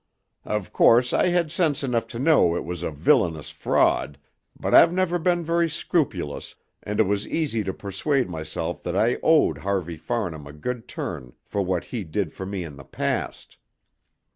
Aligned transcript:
"Of 0.45 0.73
course, 0.73 1.13
I 1.13 1.27
had 1.27 1.51
sense 1.51 1.83
enough 1.83 2.07
to 2.07 2.17
know 2.17 2.55
it 2.55 2.65
was 2.65 2.81
a 2.81 2.89
villainous 2.89 3.51
fraud, 3.51 4.17
but 4.59 4.73
I've 4.73 4.91
never 4.91 5.19
been 5.19 5.43
very 5.45 5.69
scrupulous, 5.69 6.55
and 6.81 6.99
it 6.99 7.03
was 7.03 7.27
easy 7.27 7.63
to 7.65 7.71
persuade 7.71 8.27
myself 8.27 8.81
that 8.81 8.95
I 8.97 9.19
owed 9.21 9.59
Harvey 9.59 9.97
Farnham 9.97 10.47
a 10.47 10.53
good 10.53 10.87
turn 10.87 11.33
for 11.45 11.61
what 11.61 11.83
he 11.93 12.03
did 12.03 12.33
for 12.33 12.47
me 12.47 12.63
in 12.63 12.77
the 12.77 12.83
past. 12.83 13.57